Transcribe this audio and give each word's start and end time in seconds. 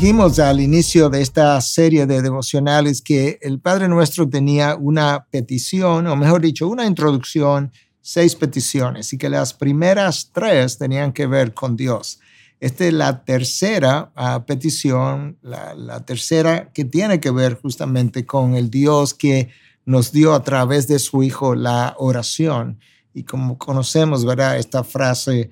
Dijimos 0.00 0.38
al 0.38 0.62
inicio 0.62 1.10
de 1.10 1.20
esta 1.20 1.60
serie 1.60 2.06
de 2.06 2.22
devocionales 2.22 3.02
que 3.02 3.38
el 3.42 3.60
Padre 3.60 3.86
Nuestro 3.86 4.26
tenía 4.26 4.74
una 4.74 5.26
petición, 5.30 6.06
o 6.06 6.16
mejor 6.16 6.40
dicho, 6.40 6.68
una 6.68 6.86
introducción, 6.86 7.70
seis 8.00 8.34
peticiones, 8.34 9.12
y 9.12 9.18
que 9.18 9.28
las 9.28 9.52
primeras 9.52 10.30
tres 10.32 10.78
tenían 10.78 11.12
que 11.12 11.26
ver 11.26 11.52
con 11.52 11.76
Dios. 11.76 12.18
Esta 12.60 12.86
es 12.86 12.94
la 12.94 13.26
tercera 13.26 14.10
uh, 14.16 14.42
petición, 14.46 15.36
la, 15.42 15.74
la, 15.74 16.00
tercera 16.06 16.72
que 16.72 16.86
tiene 16.86 17.20
que 17.20 17.30
ver 17.30 17.60
justamente 17.60 18.24
con 18.24 18.54
el 18.54 18.70
Dios 18.70 19.12
que 19.12 19.50
nos 19.84 20.12
dio 20.12 20.32
a 20.32 20.42
través 20.42 20.88
de 20.88 20.98
su 20.98 21.22
Hijo 21.22 21.54
la 21.54 21.94
oración. 21.98 22.80
Y 23.12 23.24
como 23.24 23.58
conocemos, 23.58 24.24
¿verdad? 24.24 24.56
Esta 24.56 24.82
frase 24.82 25.50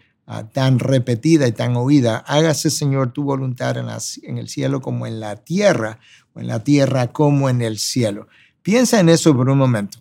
tan 0.52 0.78
repetida 0.78 1.46
y 1.46 1.52
tan 1.52 1.76
oída, 1.76 2.18
hágase 2.26 2.70
Señor 2.70 3.12
tu 3.12 3.24
voluntad 3.24 3.76
en, 3.78 4.38
el 4.38 4.48
cielo 4.48 4.82
como 4.82 5.06
en 5.06 5.20
la 5.20 5.36
tierra, 5.36 6.00
o 6.34 6.40
en 6.40 6.46
la 6.46 6.62
tierra 6.62 7.08
como 7.08 7.48
en 7.48 7.62
el 7.62 7.78
cielo. 7.78 8.28
Piensa 8.62 9.00
en 9.00 9.08
eso 9.08 9.34
por 9.34 9.48
un 9.48 9.56
momento. 9.56 9.98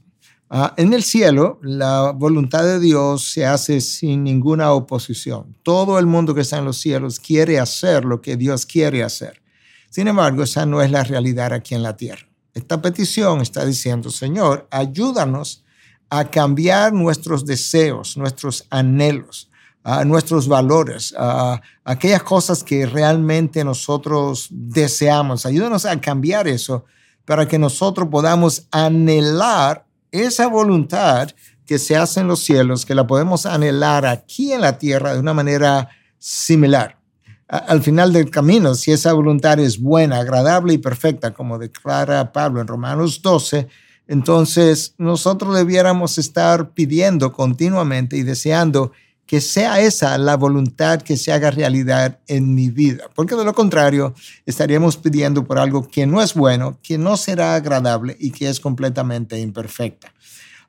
Uh, 0.50 0.68
en 0.78 0.94
el 0.94 1.04
cielo, 1.04 1.60
la 1.62 2.12
voluntad 2.12 2.64
de 2.64 2.80
Dios 2.80 3.32
se 3.32 3.46
hace 3.46 3.82
sin 3.82 4.24
ninguna 4.24 4.72
oposición. 4.72 5.58
Todo 5.64 6.00
el 6.00 6.06
mundo 6.06 6.34
que 6.34 6.42
está 6.42 6.58
en 6.58 6.66
los 6.66 6.78
cielos 6.78 7.20
quiere 7.20 7.60
hacer 7.60 8.06
lo 8.06 8.22
que 8.22 8.38
Dios 8.38 8.66
quiere 8.66 9.04
hacer. 9.04 9.42
Sin 9.90 10.08
embargo, 10.08 10.44
esa 10.44 10.66
no 10.66 10.82
es 10.82 10.92
la 10.92 11.04
realidad 11.04 11.54
aquí 11.54 11.76
en 11.76 11.84
la 11.84 11.98
tierra. 11.98 12.28
Esta 12.54 12.82
petición 12.82 13.42
está 13.42 13.66
diciendo, 13.66 14.10
Señor, 14.10 14.68
ayúdanos 14.72 15.64
a 16.10 16.30
cambiar 16.30 16.94
nuestros 16.94 17.46
deseos, 17.46 18.18
nuestros 18.18 18.66
anhelos, 18.70 19.50
uh, 19.88 20.04
nuestros 20.06 20.48
valores, 20.48 21.14
uh, 21.14 21.58
aquellas 21.86 22.24
cosas 22.24 22.64
que 22.64 22.86
realmente 22.86 23.64
nosotros 23.64 24.48
deseamos. 24.52 25.46
Ayúdanos 25.46 25.86
a 25.86 26.00
cambiar 26.02 26.48
eso 26.48 26.86
para 27.26 27.48
que 27.48 27.58
nosotros 27.58 28.08
podamos 28.10 28.68
anhelar 28.72 29.86
esa 30.12 30.48
voluntad 30.48 31.30
que 31.66 31.80
se 31.80 31.96
hace 31.96 32.22
en 32.22 32.28
los 32.28 32.42
cielos, 32.42 32.86
que 32.86 32.96
la 32.96 33.08
podemos 33.08 33.46
anhelar 33.46 34.06
aquí 34.06 34.54
en 34.54 34.62
la 34.62 34.78
tierra 34.78 35.14
de 35.14 35.20
una 35.20 35.34
manera 35.34 35.90
similar. 36.18 36.98
Al 37.48 37.82
final 37.82 38.12
del 38.12 38.30
camino, 38.30 38.76
si 38.76 38.92
esa 38.92 39.14
voluntad 39.14 39.60
es 39.60 39.82
buena, 39.82 40.18
agradable 40.20 40.74
y 40.74 40.78
perfecta, 40.78 41.34
como 41.34 41.58
declara 41.58 42.34
Pablo 42.34 42.60
en 42.60 42.68
Romanos 42.68 43.22
12, 43.22 43.68
entonces 44.08 44.96
nosotros 44.98 45.56
debiéramos 45.56 46.18
estar 46.18 46.72
pidiendo 46.72 47.32
continuamente 47.32 48.18
y 48.18 48.24
deseando 48.24 48.92
que 49.28 49.42
sea 49.42 49.82
esa 49.82 50.18
la 50.18 50.38
voluntad 50.38 51.02
que 51.02 51.18
se 51.18 51.32
haga 51.32 51.52
realidad 51.52 52.20
en 52.28 52.56
mi 52.56 52.70
vida, 52.70 53.04
porque 53.14 53.36
de 53.36 53.44
lo 53.44 53.54
contrario 53.54 54.16
estaríamos 54.46 54.98
pidiendo 54.98 55.44
por 55.44 55.60
algo 55.60 55.88
que 55.88 56.08
no 56.08 56.22
es 56.22 56.34
bueno, 56.34 56.80
que 56.82 56.98
no 56.98 57.18
será 57.18 57.54
agradable 57.54 58.16
y 58.20 58.32
que 58.32 58.50
es 58.50 58.60
completamente 58.60 59.40
imperfecta. 59.40 60.14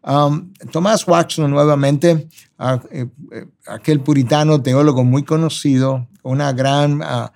Um, 0.03 0.53
Tomás 0.73 1.07
Watson 1.07 1.51
nuevamente, 1.51 2.29
uh, 2.59 2.79
eh, 2.91 3.07
eh, 3.33 3.47
aquel 3.67 4.01
puritano 4.01 4.61
teólogo 4.61 5.05
muy 5.05 5.23
conocido, 5.23 6.07
una 6.23 6.53
gran... 6.53 7.01
Uh, 7.01 7.31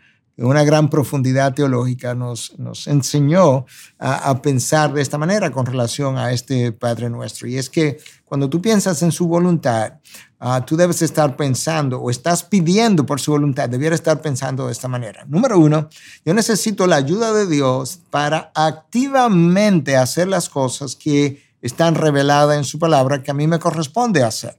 una 0.46 0.64
gran 0.64 0.90
profundidad 0.90 1.54
teológica, 1.54 2.14
nos, 2.14 2.52
enseñó 2.86 3.66
a, 3.98 4.40
pensar 4.42 4.92
de 4.92 5.02
esta 5.02 5.18
manera 5.18 5.50
con 5.50 5.66
relación 5.66 6.18
a 6.18 6.32
este 6.32 6.72
Padre 6.72 7.08
nuestro. 7.10 7.48
Y 7.48 7.58
es 7.58 7.70
que 7.70 7.98
cuando 8.24 8.48
tú 8.48 8.60
piensas 8.60 9.02
en 9.02 9.12
su 9.12 9.28
voluntad, 9.28 9.94
uh, 10.40 10.60
tú 10.66 10.76
debes 10.76 11.02
estar 11.02 11.36
pensando 11.36 12.00
o 12.00 12.10
estás 12.10 12.42
pidiendo 12.42 13.06
por 13.06 13.20
su 13.20 13.32
voluntad, 13.32 13.68
debiera 13.68 13.94
estar 13.94 14.20
pensando 14.20 14.66
de 14.66 14.72
esta 14.72 14.88
manera. 14.88 15.24
Número 15.26 15.58
uno, 15.58 15.88
yo 16.24 16.34
necesito 16.34 16.86
la 16.86 16.96
ayuda 16.96 17.32
de 17.32 17.46
Dios 17.46 18.00
para 18.10 18.50
activamente 18.54 19.96
hacer 19.96 20.28
las 20.28 20.48
cosas 20.48 20.96
que 20.96 21.42
están 21.60 21.94
reveladas 21.94 22.56
en 22.56 22.64
su 22.64 22.78
palabra 22.78 23.22
que 23.22 23.30
a 23.30 23.34
mí 23.34 23.46
me 23.46 23.58
corresponde 23.58 24.24
hacer 24.24 24.58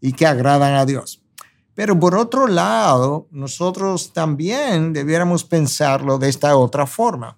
y 0.00 0.12
que 0.12 0.26
agradan 0.26 0.74
a 0.74 0.86
Dios. 0.86 1.23
Pero 1.74 1.98
por 1.98 2.14
otro 2.14 2.46
lado, 2.46 3.26
nosotros 3.30 4.12
también 4.12 4.92
debiéramos 4.92 5.44
pensarlo 5.44 6.18
de 6.18 6.28
esta 6.28 6.56
otra 6.56 6.86
forma. 6.86 7.36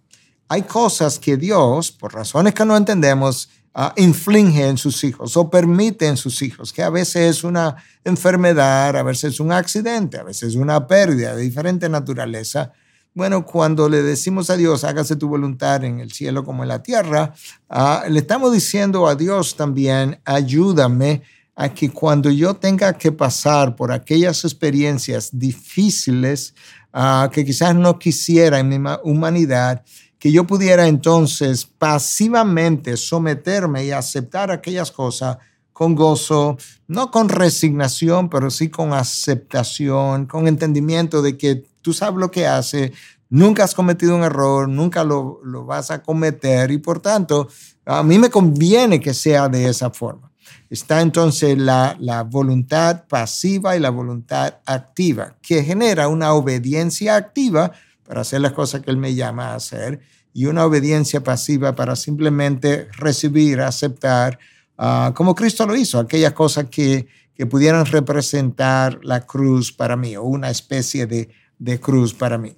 Hay 0.49 0.63
cosas 0.63 1.19
que 1.19 1.37
Dios, 1.37 1.91
por 1.91 2.15
razones 2.15 2.55
que 2.55 2.65
no 2.65 2.77
entendemos, 2.77 3.49
uh, 3.75 3.89
inflige 3.97 4.69
en 4.69 4.77
sus 4.77 5.03
hijos 5.05 5.37
o 5.37 5.49
permite 5.49 6.07
en 6.07 6.17
sus 6.17 6.41
hijos, 6.43 6.73
que 6.73 6.83
a 6.83 6.91
veces 6.91 7.37
es 7.37 7.45
una 7.45 7.77
enfermedad, 8.05 8.97
a 8.97 9.03
veces 9.03 9.35
es 9.35 9.41
un 9.41 9.53
accidente, 9.53 10.19
a 10.19 10.23
veces 10.23 10.51
es 10.51 10.55
una 10.55 10.87
pérdida 10.87 11.35
de 11.35 11.43
diferente 11.43 11.89
naturaleza. 11.89 12.73
Bueno, 13.15 13.47
cuando 13.47 13.89
le 13.89 14.03
decimos 14.03 14.51
a 14.51 14.57
Dios, 14.57 14.85
hágase 14.85 15.17
tu 15.17 15.29
voluntad 15.29 15.83
en 15.83 16.01
el 16.01 16.13
cielo 16.13 16.45
como 16.45 16.63
en 16.63 16.69
la 16.69 16.83
tierra, 16.83 17.35
uh, 17.71 18.09
le 18.11 18.21
estamos 18.21 18.53
diciendo 18.53 19.09
a 19.09 19.15
Dios 19.15 19.57
también, 19.57 20.21
ayúdame 20.27 21.23
a 21.57 21.71
que 21.71 21.91
cuando 21.91 22.31
yo 22.31 22.55
tenga 22.55 22.93
que 22.93 23.11
pasar 23.11 23.75
por 23.77 23.91
aquellas 23.91 24.45
experiencias 24.45 25.31
difíciles 25.33 26.55
uh, 26.93 27.31
que 27.31 27.47
quizás 27.47 27.75
no 27.75 27.99
quisiera 27.99 28.59
en 28.59 28.69
mi 28.69 28.77
humanidad, 29.03 29.83
que 30.19 30.31
yo 30.31 30.47
pudiera 30.47 30.87
entonces 30.87 31.65
pasivamente 31.65 32.99
someterme 32.99 33.87
y 33.87 33.91
aceptar 33.91 34.51
aquellas 34.51 34.93
cosas 34.93 35.39
con 35.73 35.95
gozo, 35.95 36.59
no 36.89 37.11
con 37.11 37.31
resignación, 37.31 38.29
pero 38.29 38.51
sí 38.51 38.69
con 38.69 38.93
aceptación, 38.93 40.27
con 40.27 40.49
entendimiento 40.49 41.23
de 41.23 41.39
que 41.39 41.65
tú 41.81 41.95
sabes 41.95 42.19
lo 42.19 42.31
que 42.31 42.47
hace, 42.47 42.93
nunca 43.31 43.65
has 43.65 43.75
cometido 43.75 44.15
un 44.15 44.25
error, 44.25 44.69
nunca 44.69 45.05
lo 45.05 45.65
vas 45.65 45.91
a 45.91 46.03
cometer 46.03 46.71
y 46.71 46.79
por 46.79 47.01
tanto, 47.01 47.49
a 47.87 48.03
mí 48.03 48.19
me 48.19 48.31
conviene 48.31 49.01
que 49.01 49.15
sea 49.15 49.49
de 49.49 49.69
esa 49.69 49.91
forma. 49.91 50.31
Está 50.71 51.01
entonces 51.01 51.57
la, 51.59 51.97
la, 52.01 52.23
voluntad 52.23 53.05
pasiva 53.09 53.77
y 53.77 53.81
la 53.81 53.91
voluntad 53.91 54.55
activa, 54.67 55.37
que 55.41 55.63
genera 55.63 56.09
una 56.09 56.33
obediencia 56.33 57.17
activa 57.17 57.73
para 58.07 58.23
hacer 58.23 58.41
las 58.41 58.53
cosas 58.53 58.83
que 58.83 58.91
Él 58.91 58.97
me 58.97 59.15
llama 59.15 59.49
a 59.49 59.57
hacer 59.57 60.01
y 60.33 60.47
una 60.47 60.65
obediencia 60.65 61.23
pasiva 61.23 61.75
para 61.75 61.97
simplemente 61.97 62.89
recibir, 62.99 63.61
aceptar, 63.61 64.39
uh, 64.79 65.13
como 65.15 65.35
Cristo 65.35 65.67
lo 65.67 65.75
hizo, 65.75 65.99
aquellas 65.99 66.35
cosas 66.35 66.67
que, 66.71 67.07
que 67.35 67.47
pudieran 67.47 67.87
representar 67.87 68.99
la 69.03 69.21
cruz 69.21 69.73
para 69.73 69.97
mí 69.97 70.17
o 70.17 70.25
una 70.25 70.51
especie 70.51 71.07
de, 71.07 71.31
de 71.59 71.81
cruz 71.81 72.13
para 72.13 72.39
mí. 72.39 72.55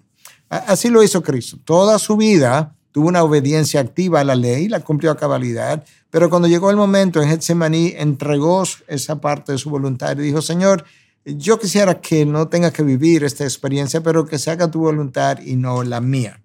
Así 0.48 0.88
lo 0.88 1.02
hizo 1.02 1.22
Cristo. 1.22 1.58
Toda 1.64 1.98
su 1.98 2.16
vida 2.16 2.74
tuvo 2.98 3.06
una 3.06 3.22
obediencia 3.22 3.78
activa 3.78 4.18
a 4.18 4.24
la 4.24 4.34
ley, 4.34 4.68
la 4.68 4.80
cumplió 4.80 5.12
a 5.12 5.16
cabalidad, 5.16 5.84
pero 6.10 6.28
cuando 6.28 6.48
llegó 6.48 6.68
el 6.68 6.76
momento 6.76 7.22
en 7.22 7.28
Getsemaní, 7.28 7.94
entregó 7.96 8.64
esa 8.88 9.20
parte 9.20 9.52
de 9.52 9.58
su 9.58 9.70
voluntad 9.70 10.18
y 10.18 10.22
dijo, 10.22 10.42
Señor, 10.42 10.84
yo 11.24 11.60
quisiera 11.60 12.00
que 12.00 12.26
no 12.26 12.48
tenga 12.48 12.72
que 12.72 12.82
vivir 12.82 13.22
esta 13.22 13.44
experiencia, 13.44 14.00
pero 14.00 14.26
que 14.26 14.36
se 14.36 14.50
haga 14.50 14.68
tu 14.68 14.80
voluntad 14.80 15.38
y 15.40 15.54
no 15.54 15.84
la 15.84 16.00
mía. 16.00 16.40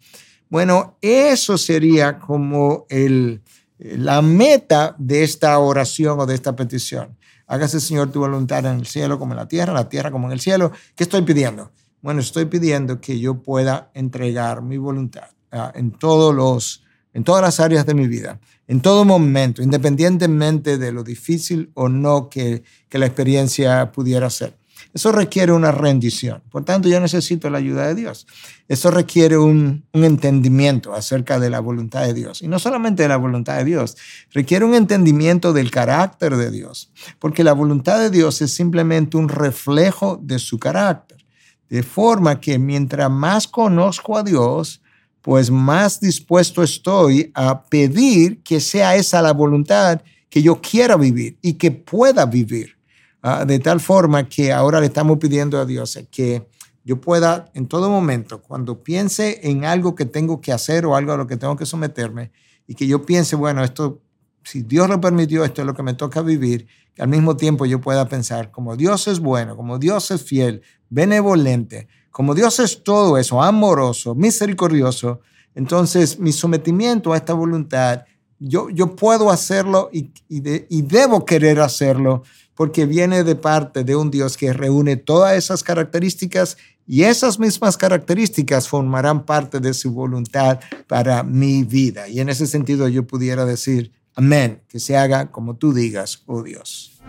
Bueno, 0.47 0.95
eso 1.01 1.57
sería 1.57 2.19
como 2.19 2.85
el, 2.87 3.41
la 3.79 4.21
meta 4.21 4.95
de 4.99 5.23
esta 5.23 5.57
oración 5.57 6.19
o 6.19 6.27
de 6.27 6.35
esta 6.35 6.55
petición. 6.55 7.17
Hágase, 7.47 7.79
Señor, 7.79 8.11
tu 8.11 8.19
voluntad 8.19 8.63
en 8.67 8.77
el 8.77 8.85
cielo 8.85 9.17
como 9.17 9.33
en 9.33 9.37
la 9.37 9.47
tierra, 9.47 9.71
en 9.71 9.77
la 9.77 9.89
tierra 9.89 10.11
como 10.11 10.27
en 10.27 10.33
el 10.33 10.39
cielo. 10.39 10.71
¿Qué 10.95 11.05
estoy 11.05 11.23
pidiendo? 11.23 11.71
Bueno, 12.03 12.21
estoy 12.21 12.45
pidiendo 12.45 13.01
que 13.01 13.19
yo 13.19 13.41
pueda 13.41 13.89
entregar 13.95 14.61
mi 14.61 14.77
voluntad 14.77 15.29
en, 15.73 15.91
todos 15.91 16.33
los, 16.33 16.83
en 17.13 17.23
todas 17.23 17.41
las 17.41 17.59
áreas 17.59 17.85
de 17.85 17.93
mi 17.93 18.07
vida, 18.07 18.39
en 18.67 18.81
todo 18.81 19.05
momento, 19.05 19.61
independientemente 19.61 20.77
de 20.77 20.91
lo 20.91 21.03
difícil 21.03 21.71
o 21.73 21.89
no 21.89 22.29
que, 22.29 22.63
que 22.89 22.97
la 22.97 23.05
experiencia 23.05 23.91
pudiera 23.91 24.29
ser. 24.29 24.55
Eso 24.93 25.11
requiere 25.11 25.51
una 25.51 25.71
rendición. 25.71 26.43
Por 26.51 26.65
tanto, 26.65 26.87
yo 26.87 26.99
necesito 26.99 27.49
la 27.49 27.57
ayuda 27.57 27.87
de 27.87 27.95
Dios. 27.95 28.27
Eso 28.67 28.91
requiere 28.91 29.37
un, 29.37 29.85
un, 29.91 30.03
entendimiento 30.03 30.93
acerca 30.93 31.39
de 31.39 31.49
la 31.49 31.59
voluntad 31.59 32.05
de 32.05 32.13
Dios. 32.13 32.43
Y 32.43 32.47
no 32.47 32.59
solamente 32.59 33.01
de 33.01 33.09
la 33.09 33.17
voluntad 33.17 33.57
de 33.57 33.65
Dios, 33.65 33.97
requiere 34.31 34.65
un 34.65 34.75
entendimiento 34.75 35.51
del 35.51 35.71
carácter 35.71 36.35
de 36.37 36.51
Dios. 36.51 36.91
Porque 37.17 37.43
la 37.43 37.53
voluntad 37.53 37.99
de 37.99 38.11
Dios 38.11 38.41
es 38.43 38.53
simplemente 38.53 39.17
un 39.17 39.29
reflejo 39.29 40.19
de 40.21 40.37
su 40.37 40.59
carácter. 40.59 41.25
De 41.69 41.81
forma 41.81 42.39
que 42.39 42.59
mientras 42.59 43.09
más 43.09 43.47
conozco 43.47 44.15
a 44.15 44.21
Dios, 44.21 44.82
pues 45.23 45.49
más 45.49 46.01
dispuesto 46.01 46.61
estoy 46.61 47.31
a 47.33 47.63
pedir 47.63 48.43
que 48.43 48.59
sea 48.59 48.97
esa 48.97 49.21
la 49.21 49.31
voluntad 49.31 50.01
que 50.29 50.41
yo 50.41 50.59
quiera 50.59 50.97
vivir 50.97 51.37
y 51.41 51.53
que 51.53 51.71
pueda 51.71 52.25
vivir. 52.25 52.75
Uh, 53.23 53.45
de 53.45 53.57
tal 53.59 53.79
forma 53.79 54.27
que 54.27 54.51
ahora 54.51 54.81
le 54.81 54.87
estamos 54.87 55.17
pidiendo 55.17 55.57
a 55.57 55.65
Dios 55.65 55.97
que 56.11 56.45
yo 56.83 56.99
pueda 56.99 57.49
en 57.53 57.67
todo 57.67 57.89
momento, 57.89 58.41
cuando 58.41 58.83
piense 58.83 59.39
en 59.43 59.63
algo 59.63 59.95
que 59.95 60.03
tengo 60.03 60.41
que 60.41 60.51
hacer 60.51 60.85
o 60.85 60.97
algo 60.97 61.13
a 61.13 61.17
lo 61.17 61.25
que 61.25 61.37
tengo 61.37 61.55
que 61.55 61.65
someterme, 61.65 62.33
y 62.67 62.75
que 62.75 62.85
yo 62.85 63.05
piense, 63.05 63.37
bueno, 63.37 63.63
esto, 63.63 64.01
si 64.43 64.63
Dios 64.63 64.89
lo 64.89 64.99
permitió, 64.99 65.45
esto 65.45 65.61
es 65.61 65.67
lo 65.67 65.73
que 65.73 65.83
me 65.83 65.93
toca 65.93 66.21
vivir, 66.21 66.67
que 66.93 67.01
al 67.01 67.07
mismo 67.07 67.37
tiempo 67.37 67.65
yo 67.65 67.79
pueda 67.79 68.09
pensar, 68.09 68.51
como 68.51 68.75
Dios 68.75 69.07
es 69.07 69.21
bueno, 69.21 69.55
como 69.55 69.79
Dios 69.79 70.11
es 70.11 70.23
fiel, 70.23 70.61
benevolente, 70.89 71.87
como 72.13 72.35
Dios 72.35 72.59
es 72.59 72.83
todo 72.83 73.17
eso, 73.17 73.41
amoroso, 73.41 74.13
misericordioso, 74.13 75.21
entonces 75.55 76.19
mi 76.19 76.31
sometimiento 76.31 77.11
a 77.11 77.17
esta 77.17 77.33
voluntad, 77.33 78.03
yo, 78.37 78.69
yo 78.69 78.95
puedo 78.95 79.31
hacerlo 79.31 79.89
y, 79.91 80.11
y 80.29 80.81
debo 80.83 81.25
querer 81.25 81.59
hacerlo 81.59 82.21
porque 82.53 82.85
viene 82.85 83.23
de 83.23 83.35
parte 83.35 83.83
de 83.83 83.95
un 83.95 84.11
Dios 84.11 84.37
que 84.37 84.53
reúne 84.53 84.95
todas 84.95 85.35
esas 85.35 85.63
características 85.63 86.55
y 86.85 87.01
esas 87.01 87.39
mismas 87.39 87.77
características 87.77 88.67
formarán 88.67 89.25
parte 89.25 89.59
de 89.59 89.73
su 89.73 89.91
voluntad 89.91 90.59
para 90.87 91.23
mi 91.23 91.63
vida. 91.63 92.07
Y 92.07 92.19
en 92.19 92.29
ese 92.29 92.45
sentido 92.45 92.87
yo 92.89 93.07
pudiera 93.07 93.43
decir, 93.45 93.91
amén, 94.13 94.61
que 94.67 94.79
se 94.79 94.95
haga 94.95 95.31
como 95.31 95.55
tú 95.55 95.73
digas, 95.73 96.21
oh 96.27 96.43
Dios. 96.43 97.01